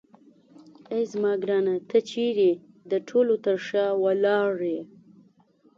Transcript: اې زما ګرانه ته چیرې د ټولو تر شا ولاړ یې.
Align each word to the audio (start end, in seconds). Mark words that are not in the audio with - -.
اې 0.91 0.99
زما 1.11 1.33
ګرانه 1.43 1.75
ته 1.89 1.97
چیرې 2.09 2.51
د 2.91 2.93
ټولو 3.07 3.33
تر 3.45 3.57
شا 3.67 3.85
ولاړ 4.03 4.53
یې. 4.71 4.81